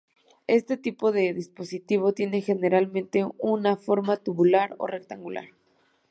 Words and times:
Este 0.47 0.77
tipo 0.77 1.11
de 1.11 1.31
dispositivo 1.31 2.11
tiene 2.11 2.41
generalmente 2.41 3.23
una 3.37 3.77
forma 3.77 4.17
tubular 4.17 4.73
o 4.79 4.87
rectangular. 4.87 5.49